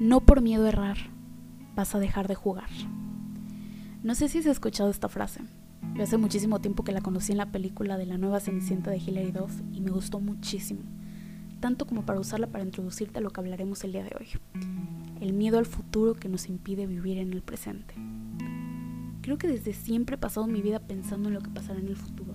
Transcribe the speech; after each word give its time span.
No 0.00 0.22
por 0.22 0.40
miedo 0.40 0.64
a 0.64 0.70
errar, 0.70 0.96
vas 1.76 1.94
a 1.94 1.98
dejar 1.98 2.26
de 2.26 2.34
jugar. 2.34 2.70
No 4.02 4.14
sé 4.14 4.30
si 4.30 4.38
has 4.38 4.46
escuchado 4.46 4.88
esta 4.88 5.10
frase. 5.10 5.42
Yo 5.94 6.02
hace 6.02 6.16
muchísimo 6.16 6.58
tiempo 6.58 6.84
que 6.84 6.92
la 6.92 7.02
conocí 7.02 7.32
en 7.32 7.38
la 7.38 7.52
película 7.52 7.98
de 7.98 8.06
la 8.06 8.16
nueva 8.16 8.40
Cenicienta 8.40 8.90
de 8.90 8.96
Hilary 8.96 9.30
Duff 9.30 9.60
y 9.74 9.82
me 9.82 9.90
gustó 9.90 10.18
muchísimo, 10.18 10.80
tanto 11.60 11.86
como 11.86 12.06
para 12.06 12.18
usarla 12.18 12.46
para 12.46 12.64
introducirte 12.64 13.18
a 13.18 13.20
lo 13.20 13.28
que 13.28 13.40
hablaremos 13.40 13.84
el 13.84 13.92
día 13.92 14.02
de 14.02 14.16
hoy. 14.18 14.28
El 15.20 15.34
miedo 15.34 15.58
al 15.58 15.66
futuro 15.66 16.14
que 16.14 16.30
nos 16.30 16.48
impide 16.48 16.86
vivir 16.86 17.18
en 17.18 17.34
el 17.34 17.42
presente. 17.42 17.94
Creo 19.20 19.36
que 19.36 19.48
desde 19.48 19.74
siempre 19.74 20.14
he 20.14 20.18
pasado 20.18 20.46
mi 20.46 20.62
vida 20.62 20.78
pensando 20.78 21.28
en 21.28 21.34
lo 21.34 21.42
que 21.42 21.50
pasará 21.50 21.78
en 21.78 21.88
el 21.88 21.96
futuro, 21.96 22.32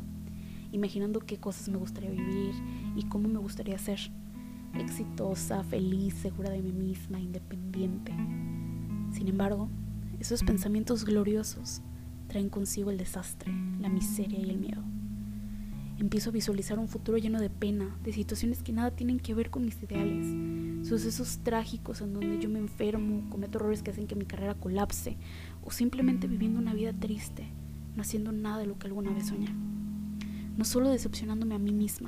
imaginando 0.71 1.19
qué 1.19 1.39
cosas 1.39 1.67
me 1.69 1.77
gustaría 1.77 2.11
vivir 2.11 2.53
y 2.95 3.05
cómo 3.05 3.27
me 3.27 3.39
gustaría 3.39 3.79
ser. 3.79 4.11
Exitosa, 4.79 5.63
feliz, 5.63 6.13
segura 6.15 6.49
de 6.49 6.61
mí 6.61 6.71
misma, 6.71 7.19
independiente. 7.19 8.11
Sin 9.11 9.27
embargo, 9.27 9.69
esos 10.19 10.43
pensamientos 10.43 11.05
gloriosos 11.05 11.81
traen 12.27 12.49
consigo 12.49 12.91
el 12.91 12.97
desastre, 12.97 13.53
la 13.79 13.89
miseria 13.89 14.39
y 14.39 14.49
el 14.49 14.57
miedo. 14.57 14.83
Empiezo 15.97 16.29
a 16.29 16.33
visualizar 16.33 16.77
un 16.77 16.89
futuro 16.89 17.17
lleno 17.17 17.39
de 17.39 17.49
pena, 17.49 17.97
de 18.03 18.11
situaciones 18.11 18.61
que 18.61 18.73
nada 18.73 18.91
tienen 18.91 19.19
que 19.19 19.33
ver 19.33 19.49
con 19.49 19.63
mis 19.63 19.81
ideales, 19.81 20.87
sucesos 20.87 21.39
trágicos 21.43 22.01
en 22.01 22.13
donde 22.13 22.37
yo 22.39 22.49
me 22.49 22.59
enfermo, 22.59 23.29
cometo 23.29 23.57
errores 23.57 23.81
que 23.81 23.91
hacen 23.91 24.07
que 24.07 24.15
mi 24.15 24.25
carrera 24.25 24.55
colapse, 24.55 25.15
o 25.63 25.71
simplemente 25.71 26.27
viviendo 26.27 26.59
una 26.59 26.73
vida 26.73 26.91
triste, 26.91 27.47
no 27.95 28.01
haciendo 28.01 28.33
nada 28.33 28.57
de 28.57 28.65
lo 28.65 28.77
que 28.77 28.87
alguna 28.87 29.11
vez 29.11 29.27
soñé. 29.27 29.47
No 30.57 30.63
solo 30.63 30.89
decepcionándome 30.89 31.55
a 31.55 31.59
mí 31.59 31.73
misma, 31.73 32.07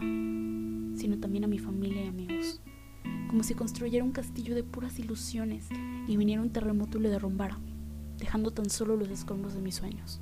sino 0.97 1.17
también 1.19 1.43
a 1.43 1.47
mi 1.47 1.59
familia 1.59 2.05
y 2.05 2.07
amigos. 2.07 2.61
Como 3.29 3.43
si 3.43 3.55
construyera 3.55 4.05
un 4.05 4.13
castillo 4.13 4.55
de 4.55 4.63
puras 4.63 4.99
ilusiones 4.99 5.67
y 6.07 6.15
viniera 6.15 6.41
un 6.41 6.51
terremoto 6.51 6.97
y 6.97 7.01
lo 7.01 7.09
derrumbara, 7.09 7.59
dejando 8.17 8.51
tan 8.51 8.69
solo 8.69 8.95
los 8.95 9.09
escombros 9.09 9.53
de 9.53 9.61
mis 9.61 9.75
sueños. 9.75 10.21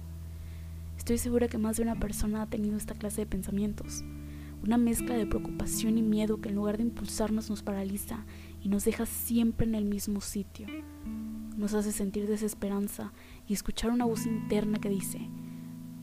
Estoy 0.97 1.19
segura 1.19 1.47
que 1.47 1.59
más 1.59 1.77
de 1.77 1.83
una 1.83 1.99
persona 1.99 2.41
ha 2.41 2.49
tenido 2.49 2.77
esta 2.77 2.95
clase 2.95 3.21
de 3.21 3.27
pensamientos, 3.27 4.03
una 4.63 4.77
mezcla 4.77 5.15
de 5.15 5.27
preocupación 5.27 5.99
y 5.99 6.01
miedo 6.01 6.41
que 6.41 6.49
en 6.49 6.55
lugar 6.55 6.77
de 6.77 6.83
impulsarnos 6.83 7.51
nos 7.51 7.61
paraliza 7.61 8.25
y 8.59 8.69
nos 8.69 8.85
deja 8.85 9.05
siempre 9.05 9.67
en 9.67 9.75
el 9.75 9.85
mismo 9.85 10.19
sitio. 10.19 10.65
Nos 11.57 11.75
hace 11.75 11.91
sentir 11.91 12.27
desesperanza 12.27 13.13
y 13.47 13.53
escuchar 13.53 13.91
una 13.91 14.05
voz 14.05 14.25
interna 14.25 14.79
que 14.79 14.89
dice, 14.89 15.29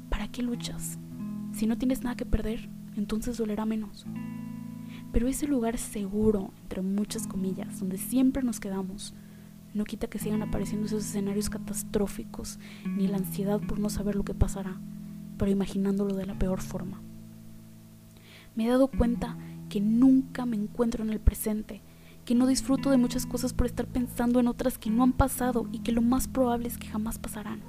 ¿para 0.08 0.28
qué 0.28 0.42
luchas? 0.42 1.00
Si 1.52 1.66
no 1.66 1.78
tienes 1.78 2.02
nada 2.02 2.16
que 2.16 2.26
perder, 2.26 2.68
entonces 2.96 3.36
dolerá 3.36 3.66
menos. 3.66 4.06
Pero 5.12 5.28
ese 5.28 5.46
lugar 5.46 5.78
seguro, 5.78 6.50
entre 6.62 6.82
muchas 6.82 7.26
comillas, 7.26 7.80
donde 7.80 7.98
siempre 7.98 8.42
nos 8.42 8.60
quedamos, 8.60 9.14
no 9.74 9.84
quita 9.84 10.06
que 10.06 10.18
sigan 10.18 10.42
apareciendo 10.42 10.86
esos 10.86 11.04
escenarios 11.04 11.50
catastróficos, 11.50 12.58
ni 12.96 13.06
la 13.06 13.18
ansiedad 13.18 13.60
por 13.60 13.78
no 13.78 13.90
saber 13.90 14.16
lo 14.16 14.24
que 14.24 14.34
pasará, 14.34 14.78
pero 15.38 15.50
imaginándolo 15.50 16.14
de 16.14 16.26
la 16.26 16.38
peor 16.38 16.60
forma. 16.60 17.00
Me 18.54 18.66
he 18.66 18.68
dado 18.68 18.88
cuenta 18.88 19.36
que 19.68 19.80
nunca 19.80 20.44
me 20.44 20.56
encuentro 20.56 21.02
en 21.02 21.10
el 21.10 21.20
presente, 21.20 21.80
que 22.24 22.34
no 22.34 22.46
disfruto 22.46 22.90
de 22.90 22.98
muchas 22.98 23.26
cosas 23.26 23.52
por 23.52 23.66
estar 23.66 23.86
pensando 23.86 24.40
en 24.40 24.48
otras 24.48 24.78
que 24.78 24.90
no 24.90 25.02
han 25.02 25.12
pasado 25.12 25.66
y 25.72 25.80
que 25.80 25.92
lo 25.92 26.02
más 26.02 26.28
probable 26.28 26.68
es 26.68 26.78
que 26.78 26.88
jamás 26.88 27.18
pasarán, 27.18 27.60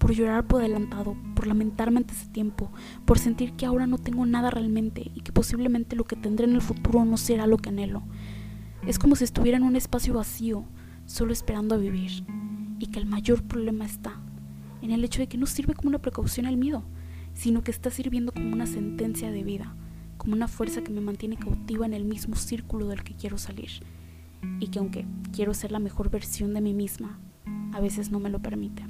por 0.00 0.12
llorar 0.12 0.46
por 0.46 0.62
adelantado, 0.62 1.14
por 1.36 1.46
lamentarme 1.46 1.98
ante 1.98 2.14
ese 2.14 2.26
tiempo, 2.26 2.72
por 3.04 3.18
sentir 3.18 3.52
que 3.52 3.66
ahora 3.66 3.86
no 3.86 3.98
tengo 3.98 4.24
nada 4.24 4.50
realmente 4.50 5.10
y 5.14 5.20
que 5.20 5.30
posiblemente 5.30 5.94
lo 5.94 6.04
que 6.04 6.16
tendré 6.16 6.46
en 6.46 6.54
el 6.54 6.62
futuro 6.62 7.04
no 7.04 7.18
será 7.18 7.46
lo 7.46 7.58
que 7.58 7.68
anhelo. 7.68 8.02
Es 8.86 8.98
como 8.98 9.14
si 9.14 9.24
estuviera 9.24 9.58
en 9.58 9.62
un 9.62 9.76
espacio 9.76 10.14
vacío, 10.14 10.64
solo 11.04 11.34
esperando 11.34 11.74
a 11.74 11.78
vivir, 11.78 12.24
y 12.78 12.86
que 12.86 12.98
el 12.98 13.04
mayor 13.04 13.42
problema 13.42 13.84
está 13.84 14.18
en 14.80 14.90
el 14.90 15.04
hecho 15.04 15.20
de 15.20 15.28
que 15.28 15.36
no 15.36 15.44
sirve 15.44 15.74
como 15.74 15.90
una 15.90 16.00
precaución 16.00 16.46
al 16.46 16.56
miedo, 16.56 16.82
sino 17.34 17.62
que 17.62 17.70
está 17.70 17.90
sirviendo 17.90 18.32
como 18.32 18.54
una 18.54 18.66
sentencia 18.66 19.30
de 19.30 19.44
vida, 19.44 19.76
como 20.16 20.32
una 20.32 20.48
fuerza 20.48 20.82
que 20.82 20.92
me 20.92 21.02
mantiene 21.02 21.36
cautiva 21.36 21.84
en 21.84 21.92
el 21.92 22.06
mismo 22.06 22.36
círculo 22.36 22.88
del 22.88 23.04
que 23.04 23.14
quiero 23.14 23.36
salir, 23.36 23.70
y 24.60 24.68
que 24.68 24.78
aunque 24.78 25.04
quiero 25.30 25.52
ser 25.52 25.72
la 25.72 25.78
mejor 25.78 26.08
versión 26.08 26.54
de 26.54 26.62
mí 26.62 26.72
misma, 26.72 27.20
a 27.74 27.80
veces 27.80 28.10
no 28.10 28.18
me 28.18 28.30
lo 28.30 28.40
permite. 28.40 28.82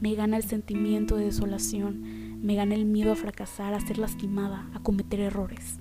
Me 0.00 0.14
gana 0.14 0.36
el 0.36 0.44
sentimiento 0.44 1.16
de 1.16 1.26
desolación, 1.26 2.40
me 2.44 2.54
gana 2.54 2.74
el 2.74 2.84
miedo 2.84 3.12
a 3.12 3.16
fracasar, 3.16 3.74
a 3.74 3.80
ser 3.80 3.98
lastimada, 3.98 4.68
a 4.74 4.80
cometer 4.80 5.20
errores. 5.20 5.78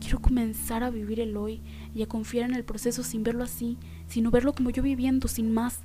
Quiero 0.00 0.20
comenzar 0.20 0.82
a 0.82 0.90
vivir 0.90 1.20
el 1.20 1.36
hoy 1.36 1.62
y 1.94 2.02
a 2.02 2.06
confiar 2.06 2.48
en 2.48 2.54
el 2.54 2.64
proceso 2.64 3.02
sin 3.02 3.22
verlo 3.22 3.44
así, 3.44 3.78
sino 4.06 4.30
verlo 4.30 4.52
como 4.52 4.70
yo 4.70 4.82
viviendo, 4.82 5.28
sin 5.28 5.52
más, 5.52 5.80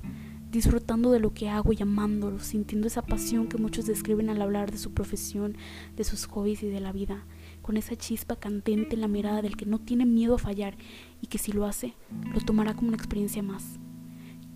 disfrutando 0.50 1.10
de 1.10 1.20
lo 1.20 1.34
que 1.34 1.48
hago 1.48 1.72
y 1.72 1.82
amándolo, 1.82 2.38
sintiendo 2.38 2.86
esa 2.86 3.02
pasión 3.02 3.48
que 3.48 3.58
muchos 3.58 3.86
describen 3.86 4.30
al 4.30 4.42
hablar 4.42 4.70
de 4.70 4.78
su 4.78 4.92
profesión, 4.92 5.56
de 5.96 6.04
sus 6.04 6.26
hobbies 6.26 6.62
y 6.62 6.68
de 6.68 6.80
la 6.80 6.92
vida, 6.92 7.24
con 7.62 7.76
esa 7.76 7.96
chispa 7.96 8.36
candente 8.36 8.94
en 8.94 9.00
la 9.00 9.08
mirada 9.08 9.42
del 9.42 9.56
que 9.56 9.66
no 9.66 9.78
tiene 9.78 10.06
miedo 10.06 10.36
a 10.36 10.38
fallar 10.38 10.76
y 11.20 11.26
que 11.26 11.38
si 11.38 11.52
lo 11.52 11.64
hace, 11.64 11.94
lo 12.32 12.40
tomará 12.40 12.74
como 12.74 12.88
una 12.88 12.96
experiencia 12.96 13.42
más. 13.42 13.78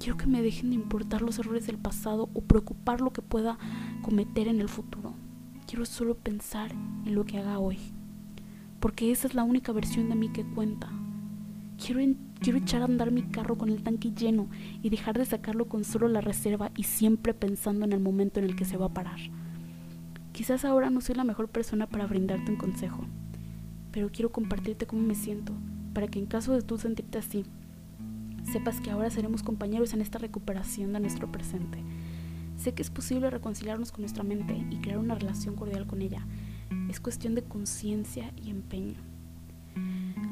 Quiero 0.02 0.16
que 0.16 0.26
me 0.26 0.42
dejen 0.42 0.70
de 0.70 0.74
importar 0.74 1.22
los 1.22 1.38
errores 1.38 1.68
del 1.68 1.78
pasado 1.78 2.28
o 2.34 2.40
preocupar 2.40 3.00
lo 3.00 3.12
que 3.12 3.22
pueda 3.22 3.56
cometer 4.02 4.48
en 4.48 4.60
el 4.60 4.68
futuro. 4.68 5.14
Quiero 5.68 5.86
solo 5.86 6.16
pensar 6.16 6.72
en 6.72 7.14
lo 7.14 7.24
que 7.24 7.38
haga 7.38 7.60
hoy, 7.60 7.78
porque 8.80 9.12
esa 9.12 9.28
es 9.28 9.36
la 9.36 9.44
única 9.44 9.70
versión 9.70 10.08
de 10.08 10.16
mí 10.16 10.28
que 10.30 10.42
cuenta. 10.42 10.90
Quiero, 11.78 12.00
quiero 12.40 12.58
echar 12.58 12.82
a 12.82 12.86
andar 12.86 13.12
mi 13.12 13.22
carro 13.22 13.56
con 13.56 13.68
el 13.68 13.84
tanque 13.84 14.10
lleno 14.10 14.48
y 14.82 14.90
dejar 14.90 15.16
de 15.16 15.24
sacarlo 15.24 15.68
con 15.68 15.84
solo 15.84 16.08
la 16.08 16.20
reserva 16.20 16.72
y 16.76 16.82
siempre 16.82 17.32
pensando 17.32 17.84
en 17.84 17.92
el 17.92 18.00
momento 18.00 18.40
en 18.40 18.46
el 18.46 18.56
que 18.56 18.64
se 18.64 18.76
va 18.76 18.86
a 18.86 18.94
parar. 18.94 19.20
Quizás 20.32 20.64
ahora 20.64 20.90
no 20.90 21.00
soy 21.00 21.14
la 21.14 21.22
mejor 21.22 21.46
persona 21.46 21.86
para 21.86 22.08
brindarte 22.08 22.50
un 22.50 22.58
consejo, 22.58 23.04
pero 23.92 24.10
quiero 24.10 24.32
compartirte 24.32 24.84
cómo 24.84 25.02
me 25.02 25.14
siento, 25.14 25.52
para 25.94 26.08
que 26.08 26.18
en 26.18 26.26
caso 26.26 26.54
de 26.54 26.62
tú 26.62 26.76
sentirte 26.76 27.18
así, 27.18 27.44
sepas 28.50 28.80
que 28.80 28.90
ahora 28.90 29.10
seremos 29.10 29.42
compañeros 29.42 29.92
en 29.92 30.00
esta 30.00 30.18
recuperación 30.18 30.92
de 30.92 31.00
nuestro 31.00 31.30
presente. 31.30 31.82
Sé 32.56 32.74
que 32.74 32.82
es 32.82 32.90
posible 32.90 33.30
reconciliarnos 33.30 33.92
con 33.92 34.02
nuestra 34.02 34.24
mente 34.24 34.64
y 34.70 34.78
crear 34.80 34.98
una 34.98 35.14
relación 35.14 35.56
cordial 35.56 35.86
con 35.86 36.02
ella. 36.02 36.26
Es 36.88 37.00
cuestión 37.00 37.34
de 37.34 37.42
conciencia 37.42 38.32
y 38.36 38.50
empeño. 38.50 39.00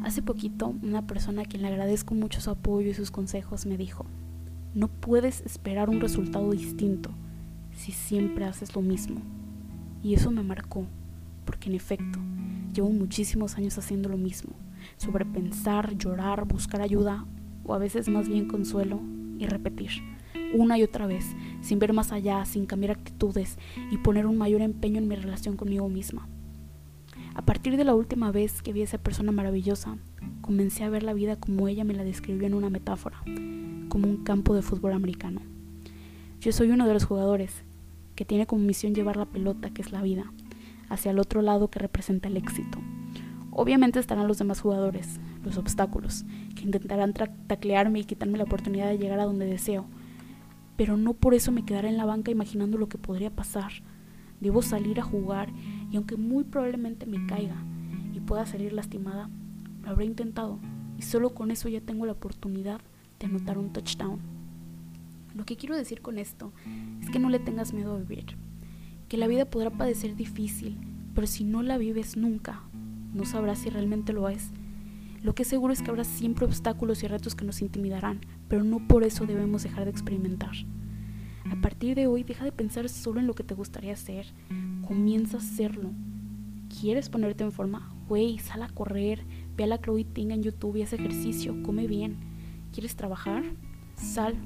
Hace 0.04 0.22
poquito, 0.22 0.74
una 0.82 1.06
persona 1.06 1.42
a 1.42 1.44
quien 1.44 1.62
le 1.62 1.68
agradezco 1.68 2.14
mucho 2.14 2.40
su 2.40 2.50
apoyo 2.50 2.90
y 2.90 2.94
sus 2.94 3.10
consejos 3.10 3.66
me 3.66 3.76
dijo, 3.76 4.06
no 4.74 4.88
puedes 4.88 5.40
esperar 5.40 5.90
un 5.90 6.00
resultado 6.00 6.50
distinto 6.52 7.10
si 7.72 7.92
siempre 7.92 8.44
haces 8.44 8.74
lo 8.74 8.82
mismo. 8.82 9.20
Y 10.02 10.14
eso 10.14 10.30
me 10.30 10.42
marcó, 10.42 10.86
porque 11.44 11.68
en 11.68 11.74
efecto, 11.74 12.18
llevo 12.72 12.90
muchísimos 12.90 13.56
años 13.56 13.76
haciendo 13.76 14.08
lo 14.08 14.16
mismo, 14.16 14.52
sobrepensar, 14.96 15.96
llorar, 15.96 16.46
buscar 16.46 16.80
ayuda, 16.80 17.26
o 17.70 17.74
a 17.74 17.78
veces 17.78 18.08
más 18.08 18.28
bien 18.28 18.48
consuelo, 18.48 19.00
y 19.38 19.46
repetir, 19.46 19.90
una 20.52 20.76
y 20.76 20.82
otra 20.82 21.06
vez, 21.06 21.36
sin 21.60 21.78
ver 21.78 21.92
más 21.92 22.10
allá, 22.10 22.44
sin 22.44 22.66
cambiar 22.66 22.90
actitudes 22.90 23.58
y 23.92 23.98
poner 23.98 24.26
un 24.26 24.36
mayor 24.36 24.60
empeño 24.60 24.98
en 24.98 25.06
mi 25.06 25.14
relación 25.14 25.56
conmigo 25.56 25.88
misma. 25.88 26.26
A 27.36 27.42
partir 27.42 27.76
de 27.76 27.84
la 27.84 27.94
última 27.94 28.32
vez 28.32 28.60
que 28.60 28.72
vi 28.72 28.80
a 28.80 28.84
esa 28.84 28.98
persona 28.98 29.30
maravillosa, 29.30 29.98
comencé 30.40 30.82
a 30.82 30.90
ver 30.90 31.04
la 31.04 31.14
vida 31.14 31.36
como 31.36 31.68
ella 31.68 31.84
me 31.84 31.94
la 31.94 32.02
describió 32.02 32.44
en 32.44 32.54
una 32.54 32.70
metáfora, 32.70 33.22
como 33.88 34.08
un 34.08 34.24
campo 34.24 34.56
de 34.56 34.62
fútbol 34.62 34.92
americano. 34.92 35.40
Yo 36.40 36.50
soy 36.50 36.72
uno 36.72 36.88
de 36.88 36.94
los 36.94 37.04
jugadores 37.04 37.62
que 38.16 38.24
tiene 38.24 38.48
como 38.48 38.64
misión 38.64 38.96
llevar 38.96 39.16
la 39.16 39.26
pelota, 39.26 39.70
que 39.70 39.80
es 39.80 39.92
la 39.92 40.02
vida, 40.02 40.32
hacia 40.88 41.12
el 41.12 41.20
otro 41.20 41.40
lado 41.40 41.70
que 41.70 41.78
representa 41.78 42.26
el 42.26 42.36
éxito. 42.36 42.80
Obviamente 43.52 44.00
estarán 44.00 44.26
los 44.26 44.38
demás 44.38 44.60
jugadores, 44.60 45.20
los 45.44 45.56
obstáculos, 45.56 46.24
que 46.54 46.62
intentarán 46.62 47.14
taclearme 47.46 48.00
y 48.00 48.04
quitarme 48.04 48.38
la 48.38 48.44
oportunidad 48.44 48.88
de 48.88 48.98
llegar 48.98 49.20
a 49.20 49.24
donde 49.24 49.46
deseo, 49.46 49.86
pero 50.76 50.96
no 50.96 51.14
por 51.14 51.34
eso 51.34 51.52
me 51.52 51.64
quedaré 51.64 51.88
en 51.88 51.96
la 51.96 52.06
banca 52.06 52.30
imaginando 52.30 52.78
lo 52.78 52.88
que 52.88 52.98
podría 52.98 53.30
pasar. 53.30 53.70
Debo 54.40 54.62
salir 54.62 54.98
a 54.98 55.04
jugar 55.04 55.52
y 55.90 55.96
aunque 55.96 56.16
muy 56.16 56.44
probablemente 56.44 57.04
me 57.04 57.26
caiga 57.26 57.56
y 58.14 58.20
pueda 58.20 58.46
salir 58.46 58.72
lastimada, 58.72 59.28
lo 59.82 59.90
habré 59.90 60.06
intentado 60.06 60.58
y 60.96 61.02
solo 61.02 61.34
con 61.34 61.50
eso 61.50 61.68
ya 61.68 61.80
tengo 61.80 62.06
la 62.06 62.12
oportunidad 62.12 62.80
de 63.18 63.26
anotar 63.26 63.58
un 63.58 63.72
touchdown. 63.72 64.20
Lo 65.34 65.44
que 65.44 65.56
quiero 65.56 65.76
decir 65.76 66.00
con 66.00 66.18
esto 66.18 66.52
es 67.00 67.10
que 67.10 67.18
no 67.18 67.28
le 67.28 67.38
tengas 67.38 67.72
miedo 67.72 67.94
a 67.94 67.98
vivir, 67.98 68.36
que 69.08 69.16
la 69.16 69.26
vida 69.26 69.44
podrá 69.44 69.70
parecer 69.70 70.16
difícil, 70.16 70.78
pero 71.14 71.26
si 71.26 71.44
no 71.44 71.62
la 71.62 71.78
vives 71.78 72.16
nunca, 72.16 72.62
no 73.12 73.24
sabrás 73.24 73.58
si 73.58 73.70
realmente 73.70 74.12
lo 74.12 74.28
es. 74.28 74.50
Lo 75.22 75.34
que 75.34 75.42
es 75.42 75.48
seguro 75.48 75.72
es 75.72 75.82
que 75.82 75.90
habrá 75.90 76.04
siempre 76.04 76.46
obstáculos 76.46 77.02
y 77.02 77.08
retos 77.08 77.34
que 77.34 77.44
nos 77.44 77.60
intimidarán, 77.60 78.20
pero 78.48 78.64
no 78.64 78.86
por 78.88 79.04
eso 79.04 79.26
debemos 79.26 79.62
dejar 79.62 79.84
de 79.84 79.90
experimentar. 79.90 80.52
A 81.50 81.60
partir 81.60 81.94
de 81.94 82.06
hoy 82.06 82.22
deja 82.22 82.44
de 82.44 82.52
pensar 82.52 82.88
solo 82.88 83.20
en 83.20 83.26
lo 83.26 83.34
que 83.34 83.44
te 83.44 83.54
gustaría 83.54 83.92
hacer, 83.92 84.26
comienza 84.86 85.36
a 85.36 85.40
hacerlo. 85.40 85.90
¿Quieres 86.80 87.10
ponerte 87.10 87.44
en 87.44 87.52
forma? 87.52 87.92
Güey, 88.08 88.38
sal 88.38 88.62
a 88.62 88.68
correr, 88.68 89.24
ve 89.56 89.64
a 89.64 89.66
la 89.66 89.78
Chloe 89.78 90.04
Ting 90.04 90.30
en 90.30 90.42
YouTube 90.42 90.76
y 90.76 90.82
haz 90.82 90.92
ejercicio, 90.92 91.62
come 91.62 91.86
bien. 91.86 92.16
¿Quieres 92.72 92.96
trabajar? 92.96 93.42
Sal, 93.96 94.36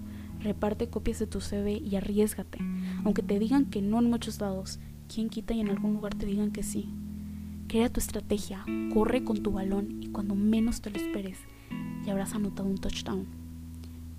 reparte 0.40 0.88
copias 0.88 1.18
de 1.18 1.26
tu 1.26 1.40
CV 1.40 1.74
y 1.74 1.96
arriesgate. 1.96 2.58
Aunque 3.04 3.22
te 3.22 3.38
digan 3.38 3.66
que 3.66 3.80
no 3.80 3.98
en 3.98 4.10
muchos 4.10 4.40
lados, 4.40 4.80
quien 5.12 5.28
quita 5.28 5.54
y 5.54 5.60
en 5.60 5.70
algún 5.70 5.94
lugar 5.94 6.14
te 6.14 6.26
digan 6.26 6.50
que 6.50 6.62
sí. 6.62 6.88
Crea 7.74 7.88
tu 7.88 7.98
estrategia, 7.98 8.64
corre 8.94 9.24
con 9.24 9.42
tu 9.42 9.50
balón 9.50 10.00
y 10.00 10.06
cuando 10.10 10.36
menos 10.36 10.80
te 10.80 10.90
lo 10.90 10.96
esperes, 10.96 11.40
ya 12.04 12.12
habrás 12.12 12.32
anotado 12.32 12.68
un 12.68 12.78
touchdown. 12.78 13.26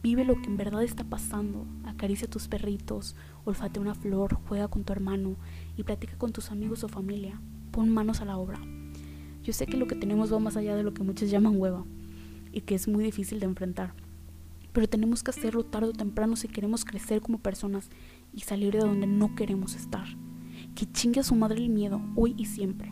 Vive 0.04 0.26
lo 0.26 0.42
que 0.42 0.48
en 0.48 0.58
verdad 0.58 0.84
está 0.84 1.06
pasando, 1.06 1.66
acaricia 1.86 2.28
a 2.28 2.30
tus 2.30 2.50
perritos, 2.50 3.16
olfatea 3.46 3.82
una 3.82 3.96
flor, 3.96 4.38
juega 4.50 4.68
con 4.68 4.84
tu 4.84 4.92
hermano 4.92 5.38
y 5.78 5.84
platica 5.84 6.18
con 6.18 6.34
tus 6.34 6.52
amigos 6.52 6.84
o 6.84 6.90
familia. 6.90 7.40
Pon 7.72 7.90
manos 7.90 8.20
a 8.20 8.26
la 8.26 8.38
obra. 8.38 8.60
Yo 9.42 9.54
sé 9.54 9.68
que 9.68 9.78
lo 9.78 9.88
que 9.88 9.96
tenemos 9.96 10.34
va 10.34 10.40
más 10.40 10.58
allá 10.58 10.76
de 10.76 10.84
lo 10.84 10.94
que 10.94 11.04
muchos 11.04 11.32
llaman 11.32 11.58
hueva 11.58 11.86
y 12.52 12.60
que 12.60 12.76
es 12.76 12.90
muy 12.90 13.06
difícil 13.06 13.40
de 13.40 13.46
enfrentar. 13.46 13.94
Pero 14.74 14.90
tenemos 14.90 15.24
que 15.24 15.32
hacerlo 15.32 15.64
tarde 15.64 15.92
o 15.92 15.94
temprano 15.94 16.36
si 16.36 16.50
queremos 16.50 16.84
crecer 16.84 17.22
como 17.22 17.40
personas 17.40 17.90
y 18.34 18.42
salir 18.42 18.74
de 18.74 18.80
donde 18.80 19.08
no 19.08 19.34
queremos 19.34 19.76
estar. 19.76 20.08
Que 20.76 20.92
chingue 20.92 21.22
a 21.22 21.24
su 21.24 21.36
madre 21.36 21.60
el 21.60 21.70
miedo, 21.70 22.02
hoy 22.18 22.36
y 22.38 22.48
siempre. 22.48 22.92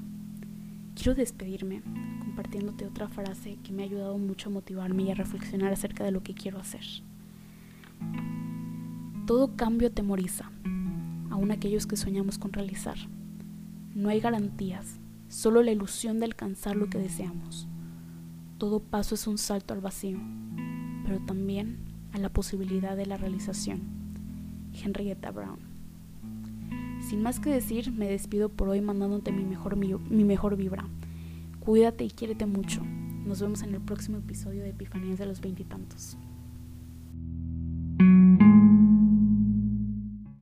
Quiero 0.96 1.16
despedirme 1.16 1.82
compartiéndote 2.20 2.86
otra 2.86 3.08
frase 3.08 3.58
que 3.64 3.72
me 3.72 3.84
ha 3.84 3.86
ayudado 3.86 4.18
mucho 4.18 4.50
a 4.50 4.54
motivarme 4.54 5.04
y 5.04 5.12
a 5.12 5.16
reflexionar 5.16 5.74
acerca 5.74 6.04
de 6.04 6.12
lo 6.12 6.24
que 6.24 6.34
quiero 6.34 6.60
hacer. 6.60 6.84
Todo 9.26 9.56
cambio 9.56 9.88
atemoriza, 9.88 10.52
aun 11.32 11.52
aquellos 11.52 11.88
que 11.88 11.98
soñamos 11.98 12.38
con 12.38 12.54
realizar. 12.54 12.98
No 13.96 14.10
hay 14.10 14.20
garantías, 14.20 15.00
solo 15.30 15.64
la 15.64 15.72
ilusión 15.72 16.20
de 16.20 16.26
alcanzar 16.26 16.76
lo 16.76 16.90
que 16.90 17.00
deseamos. 17.00 17.68
Todo 18.58 18.80
paso 18.80 19.16
es 19.16 19.26
un 19.28 19.38
salto 19.38 19.74
al 19.74 19.82
vacío, 19.82 20.20
pero 21.06 21.20
también 21.26 21.78
a 22.12 22.18
la 22.18 22.30
posibilidad 22.30 22.96
de 22.96 23.08
la 23.08 23.18
realización. 23.18 23.82
Henrietta 24.74 25.32
Brown. 25.32 25.73
Sin 27.10 27.22
más 27.22 27.42
que 27.42 27.50
decir, 27.50 27.92
me 27.92 28.08
despido 28.08 28.48
por 28.48 28.70
hoy 28.70 28.80
mandándote 28.80 29.34
mi 29.34 29.44
mejor, 29.44 29.76
mi, 29.76 30.24
mejor 30.24 30.56
vibra. 30.56 30.88
Cuídate 31.60 32.06
y 32.06 32.10
quiérete 32.10 32.46
mucho. 32.46 32.82
Nos 33.26 33.42
vemos 33.42 33.62
en 33.62 33.76
el 33.76 33.82
próximo 33.82 34.20
episodio 34.20 34.64
de 34.64 34.70
Epifanías 34.70 35.20
de 35.20 35.26
los 35.26 35.42
Veintitantos. 35.42 36.18